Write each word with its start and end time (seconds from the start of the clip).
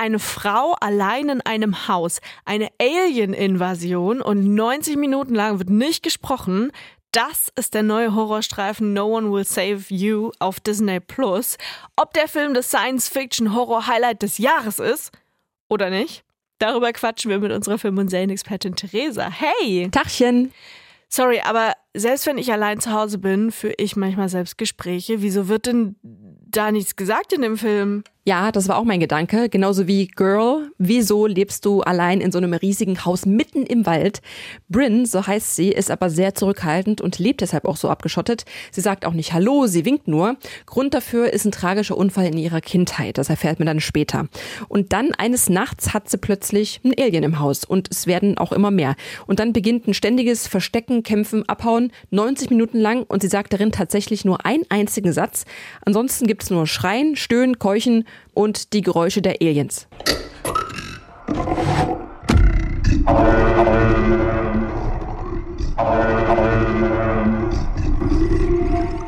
eine 0.00 0.18
Frau 0.18 0.74
allein 0.80 1.28
in 1.28 1.40
einem 1.42 1.86
Haus. 1.86 2.20
Eine 2.46 2.68
Alien-Invasion 2.80 4.22
und 4.22 4.54
90 4.54 4.96
Minuten 4.96 5.34
lang 5.34 5.58
wird 5.58 5.68
nicht 5.68 6.02
gesprochen. 6.02 6.72
Das 7.12 7.52
ist 7.56 7.74
der 7.74 7.82
neue 7.82 8.14
Horrorstreifen 8.14 8.94
No 8.94 9.16
One 9.16 9.30
Will 9.30 9.44
Save 9.44 9.82
You 9.88 10.30
auf 10.38 10.58
Disney 10.58 11.00
Plus. 11.00 11.58
Ob 11.96 12.14
der 12.14 12.28
Film 12.28 12.54
das 12.54 12.68
Science-Fiction-Horror-Highlight 12.68 14.22
des 14.22 14.38
Jahres 14.38 14.78
ist 14.78 15.12
oder 15.68 15.90
nicht, 15.90 16.24
darüber 16.58 16.92
quatschen 16.92 17.30
wir 17.30 17.38
mit 17.38 17.52
unserer 17.52 17.78
Film- 17.78 17.98
und 17.98 18.08
Serienexpertin 18.08 18.76
Theresa. 18.76 19.28
Hey! 19.30 19.90
Tachchen! 19.90 20.52
Sorry, 21.08 21.40
aber 21.40 21.74
selbst 21.92 22.26
wenn 22.26 22.38
ich 22.38 22.52
allein 22.52 22.80
zu 22.80 22.92
Hause 22.92 23.18
bin, 23.18 23.50
führe 23.50 23.74
ich 23.76 23.96
manchmal 23.96 24.28
selbst 24.28 24.56
Gespräche. 24.56 25.20
Wieso 25.20 25.48
wird 25.48 25.66
denn 25.66 25.96
da 26.02 26.70
nichts 26.70 26.94
gesagt 26.94 27.32
in 27.32 27.42
dem 27.42 27.58
Film? 27.58 28.04
Ja, 28.30 28.52
das 28.52 28.68
war 28.68 28.76
auch 28.76 28.84
mein 28.84 29.00
Gedanke. 29.00 29.48
Genauso 29.48 29.88
wie 29.88 30.06
Girl, 30.06 30.70
wieso 30.78 31.26
lebst 31.26 31.66
du 31.66 31.80
allein 31.80 32.20
in 32.20 32.30
so 32.30 32.38
einem 32.38 32.52
riesigen 32.52 33.04
Haus 33.04 33.26
mitten 33.26 33.66
im 33.66 33.86
Wald? 33.86 34.22
Bryn, 34.68 35.04
so 35.04 35.26
heißt 35.26 35.56
sie, 35.56 35.70
ist 35.70 35.90
aber 35.90 36.10
sehr 36.10 36.32
zurückhaltend 36.36 37.00
und 37.00 37.18
lebt 37.18 37.40
deshalb 37.40 37.64
auch 37.64 37.76
so 37.76 37.88
abgeschottet. 37.88 38.44
Sie 38.70 38.82
sagt 38.82 39.04
auch 39.04 39.14
nicht 39.14 39.32
Hallo, 39.32 39.66
sie 39.66 39.84
winkt 39.84 40.06
nur. 40.06 40.36
Grund 40.64 40.94
dafür 40.94 41.32
ist 41.32 41.44
ein 41.44 41.50
tragischer 41.50 41.96
Unfall 41.96 42.26
in 42.26 42.38
ihrer 42.38 42.60
Kindheit. 42.60 43.18
Das 43.18 43.30
erfährt 43.30 43.58
man 43.58 43.66
dann 43.66 43.80
später. 43.80 44.28
Und 44.68 44.92
dann 44.92 45.12
eines 45.12 45.48
Nachts 45.48 45.92
hat 45.92 46.08
sie 46.08 46.18
plötzlich 46.18 46.80
ein 46.84 46.94
Alien 46.96 47.24
im 47.24 47.40
Haus 47.40 47.64
und 47.64 47.88
es 47.90 48.06
werden 48.06 48.38
auch 48.38 48.52
immer 48.52 48.70
mehr. 48.70 48.94
Und 49.26 49.40
dann 49.40 49.52
beginnt 49.52 49.88
ein 49.88 49.94
ständiges 49.94 50.46
Verstecken, 50.46 51.02
Kämpfen, 51.02 51.48
Abhauen, 51.48 51.90
90 52.12 52.50
Minuten 52.50 52.78
lang 52.78 53.02
und 53.02 53.22
sie 53.22 53.28
sagt 53.28 53.52
darin 53.52 53.72
tatsächlich 53.72 54.24
nur 54.24 54.46
einen 54.46 54.66
einzigen 54.68 55.12
Satz. 55.12 55.46
Ansonsten 55.84 56.28
gibt 56.28 56.44
es 56.44 56.50
nur 56.50 56.68
Schreien, 56.68 57.16
Stöhnen, 57.16 57.58
Keuchen 57.58 58.04
und 58.34 58.72
die 58.72 58.82
Geräusche 58.82 59.22
der 59.22 59.36
Aliens. 59.40 59.88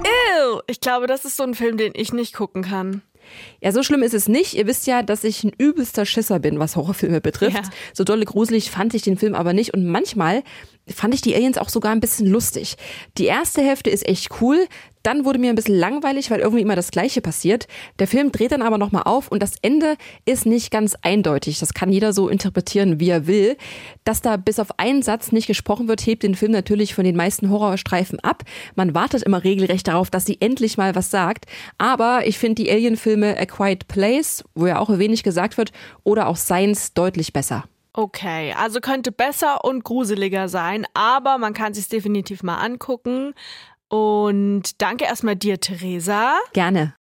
Ew, 0.04 0.60
ich 0.66 0.80
glaube, 0.80 1.06
das 1.06 1.24
ist 1.24 1.36
so 1.36 1.42
ein 1.42 1.54
Film, 1.54 1.76
den 1.76 1.92
ich 1.94 2.12
nicht 2.12 2.34
gucken 2.34 2.62
kann. 2.62 3.02
Ja, 3.60 3.72
so 3.72 3.82
schlimm 3.82 4.02
ist 4.02 4.14
es 4.14 4.28
nicht. 4.28 4.54
Ihr 4.54 4.66
wisst 4.66 4.86
ja, 4.86 5.02
dass 5.02 5.24
ich 5.24 5.44
ein 5.44 5.52
übelster 5.56 6.04
Schisser 6.04 6.38
bin, 6.38 6.58
was 6.58 6.76
Horrorfilme 6.76 7.20
betrifft. 7.20 7.56
Ja. 7.56 7.70
So 7.94 8.04
dolle 8.04 8.24
gruselig 8.24 8.70
fand 8.70 8.94
ich 8.94 9.02
den 9.02 9.16
Film 9.16 9.34
aber 9.34 9.52
nicht. 9.52 9.74
Und 9.74 9.86
manchmal 9.86 10.42
fand 10.88 11.14
ich 11.14 11.20
die 11.20 11.34
Aliens 11.34 11.58
auch 11.58 11.68
sogar 11.68 11.92
ein 11.92 12.00
bisschen 12.00 12.26
lustig. 12.26 12.76
Die 13.18 13.26
erste 13.26 13.62
Hälfte 13.62 13.90
ist 13.90 14.06
echt 14.06 14.40
cool. 14.40 14.66
Dann 15.02 15.24
wurde 15.24 15.40
mir 15.40 15.50
ein 15.50 15.56
bisschen 15.56 15.78
langweilig, 15.78 16.30
weil 16.30 16.40
irgendwie 16.40 16.62
immer 16.62 16.76
das 16.76 16.92
Gleiche 16.92 17.20
passiert. 17.20 17.66
Der 17.98 18.06
Film 18.06 18.30
dreht 18.30 18.52
dann 18.52 18.62
aber 18.62 18.78
nochmal 18.78 19.02
auf 19.04 19.32
und 19.32 19.42
das 19.42 19.54
Ende 19.60 19.96
ist 20.26 20.46
nicht 20.46 20.70
ganz 20.70 20.96
eindeutig. 21.02 21.58
Das 21.58 21.74
kann 21.74 21.90
jeder 21.90 22.12
so 22.12 22.28
interpretieren, 22.28 23.00
wie 23.00 23.10
er 23.10 23.26
will. 23.26 23.56
Dass 24.04 24.22
da 24.22 24.36
bis 24.36 24.60
auf 24.60 24.78
einen 24.78 25.02
Satz 25.02 25.32
nicht 25.32 25.48
gesprochen 25.48 25.88
wird, 25.88 26.06
hebt 26.06 26.22
den 26.22 26.36
Film 26.36 26.52
natürlich 26.52 26.94
von 26.94 27.04
den 27.04 27.16
meisten 27.16 27.50
Horrorstreifen 27.50 28.20
ab. 28.20 28.44
Man 28.76 28.94
wartet 28.94 29.24
immer 29.24 29.42
regelrecht 29.42 29.88
darauf, 29.88 30.08
dass 30.08 30.24
sie 30.24 30.40
endlich 30.40 30.76
mal 30.76 30.94
was 30.94 31.10
sagt. 31.10 31.46
Aber 31.78 32.26
ich 32.26 32.38
finde 32.38 32.62
die 32.62 32.70
Alien-Filme 32.70 33.36
A 33.38 33.44
Quiet 33.44 33.88
Place, 33.88 34.44
wo 34.54 34.66
ja 34.66 34.78
auch 34.78 34.98
wenig 34.98 35.24
gesagt 35.24 35.58
wird, 35.58 35.72
oder 36.04 36.28
auch 36.28 36.36
Science 36.36 36.94
deutlich 36.94 37.32
besser. 37.32 37.64
Okay, 37.94 38.54
also 38.54 38.80
könnte 38.80 39.12
besser 39.12 39.64
und 39.64 39.84
gruseliger 39.84 40.48
sein, 40.48 40.86
aber 40.94 41.38
man 41.38 41.52
kann 41.52 41.74
sich 41.74 41.88
definitiv 41.88 42.42
mal 42.42 42.56
angucken. 42.56 43.34
Und 43.88 44.80
danke 44.80 45.04
erstmal 45.04 45.36
dir, 45.36 45.60
Theresa. 45.60 46.34
Gerne. 46.54 46.90